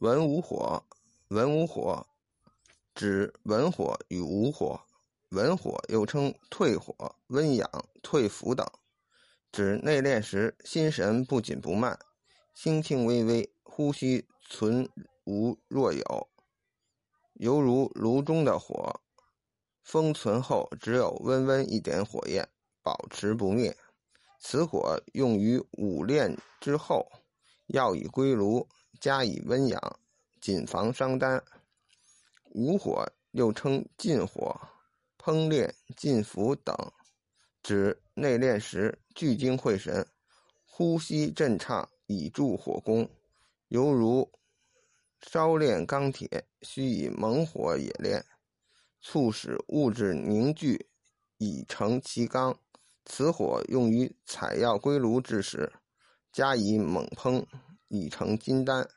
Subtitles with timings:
[0.00, 0.84] 文武火，
[1.28, 2.06] 文武火，
[2.94, 4.78] 指文火与武火。
[5.30, 7.68] 文火又称退火、温养、
[8.02, 8.66] 退伏等，
[9.50, 11.98] 指内练时心神不紧不慢，
[12.54, 14.86] 轻轻微微，呼吸存
[15.24, 16.28] 无若有，
[17.32, 19.00] 犹如炉中的火，
[19.82, 22.46] 封存后只有温温一点火焰，
[22.82, 23.74] 保持不灭。
[24.38, 27.10] 此火用于武练之后，
[27.68, 28.68] 要以归炉。
[29.00, 29.98] 加以温养，
[30.40, 31.42] 谨防伤肝。
[32.50, 34.58] 午火又称禁火、
[35.18, 36.74] 烹炼、禁服等，
[37.62, 40.06] 指内练时聚精会神，
[40.64, 43.08] 呼吸震畅，以助火功，
[43.68, 44.30] 犹如
[45.20, 48.24] 烧炼钢铁，需以猛火冶炼，
[49.00, 50.88] 促使物质凝聚，
[51.38, 52.58] 以成其钢。
[53.04, 55.72] 此火用于采药归炉之时，
[56.32, 57.44] 加以猛烹。
[57.88, 58.88] 已成金丹。